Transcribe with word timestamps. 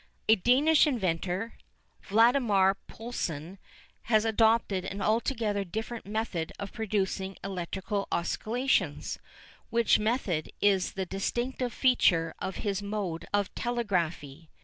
A 0.27 0.33
Danish 0.35 0.87
inventor, 0.87 1.59
Valdemar 2.01 2.75
Poulsen, 2.87 3.59
has 4.09 4.25
adopted 4.25 4.83
an 4.83 4.99
altogether 4.99 5.63
different 5.63 6.07
method 6.07 6.51
of 6.57 6.73
producing 6.73 7.37
electrical 7.43 8.07
oscillations, 8.11 9.19
which 9.69 9.99
method 9.99 10.51
is 10.59 10.93
the 10.93 11.05
distinctive 11.05 11.71
feature 11.71 12.33
of 12.39 12.55
his 12.65 12.81
mode 12.81 13.27
of 13.31 13.53
telegraphy. 13.53 14.49